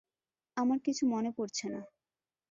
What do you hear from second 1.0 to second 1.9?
মনে পরছে না।